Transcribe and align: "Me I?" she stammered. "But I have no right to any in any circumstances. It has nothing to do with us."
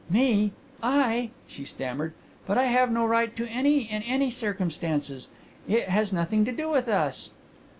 "Me 0.09 0.51
I?" 0.81 1.29
she 1.45 1.63
stammered. 1.63 2.13
"But 2.47 2.57
I 2.57 2.63
have 2.63 2.91
no 2.91 3.05
right 3.05 3.35
to 3.35 3.45
any 3.45 3.81
in 3.81 4.01
any 4.01 4.31
circumstances. 4.31 5.29
It 5.67 5.89
has 5.89 6.11
nothing 6.11 6.43
to 6.45 6.51
do 6.51 6.71
with 6.71 6.87
us." 6.87 7.29